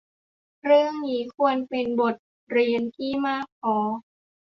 [0.65, 2.15] เรื่องนี้ควรเป็นบท
[2.51, 3.75] เรียนที่มากพอ